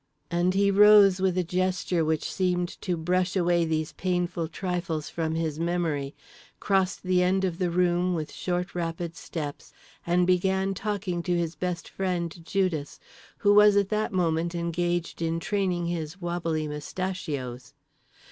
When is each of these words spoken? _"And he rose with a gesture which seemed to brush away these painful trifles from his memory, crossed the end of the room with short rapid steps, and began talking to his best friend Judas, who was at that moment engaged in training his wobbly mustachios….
_"And 0.35 0.55
he 0.55 0.71
rose 0.71 1.21
with 1.21 1.37
a 1.37 1.43
gesture 1.43 2.03
which 2.03 2.23
seemed 2.33 2.69
to 2.81 2.97
brush 2.97 3.35
away 3.35 3.65
these 3.65 3.91
painful 3.93 4.47
trifles 4.47 5.11
from 5.11 5.35
his 5.35 5.59
memory, 5.59 6.15
crossed 6.59 7.03
the 7.03 7.21
end 7.21 7.45
of 7.45 7.59
the 7.59 7.69
room 7.69 8.15
with 8.15 8.31
short 8.33 8.73
rapid 8.73 9.15
steps, 9.15 9.71
and 10.03 10.25
began 10.25 10.73
talking 10.73 11.21
to 11.21 11.37
his 11.37 11.53
best 11.53 11.87
friend 11.87 12.43
Judas, 12.43 12.99
who 13.37 13.53
was 13.53 13.75
at 13.77 13.89
that 13.89 14.11
moment 14.11 14.55
engaged 14.55 15.21
in 15.21 15.39
training 15.39 15.85
his 15.85 16.19
wobbly 16.19 16.67
mustachios…. 16.67 17.75